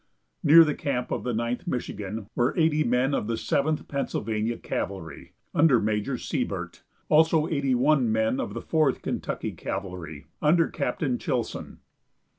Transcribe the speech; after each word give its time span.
Near 0.43 0.63
the 0.63 0.73
camp 0.73 1.11
of 1.11 1.23
the 1.23 1.31
Ninth 1.31 1.67
Michigan 1.67 2.25
were 2.33 2.55
eighty 2.57 2.83
men 2.83 3.13
of 3.13 3.27
the 3.27 3.37
Seventh 3.37 3.87
Pennsylvania 3.87 4.57
Cavalry, 4.57 5.33
under 5.53 5.79
Major 5.79 6.17
Seibert; 6.17 6.81
also, 7.07 7.47
eighty 7.47 7.75
one 7.75 8.11
men 8.11 8.39
of 8.39 8.55
the 8.55 8.63
Fourth 8.63 9.03
Kentucky 9.03 9.51
Cavalry, 9.51 10.25
under 10.41 10.69
Captain 10.69 11.19
Chilson. 11.19 11.81